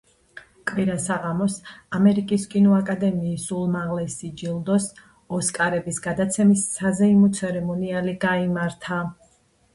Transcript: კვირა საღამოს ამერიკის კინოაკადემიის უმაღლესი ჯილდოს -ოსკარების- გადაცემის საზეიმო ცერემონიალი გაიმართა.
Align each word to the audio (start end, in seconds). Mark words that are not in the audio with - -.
კვირა 0.69 0.93
საღამოს 1.01 1.57
ამერიკის 1.97 2.45
კინოაკადემიის 2.53 3.45
უმაღლესი 3.59 4.31
ჯილდოს 4.41 4.89
-ოსკარების- 5.39 6.01
გადაცემის 6.09 6.67
საზეიმო 6.81 7.31
ცერემონიალი 7.43 8.19
გაიმართა. 8.27 9.01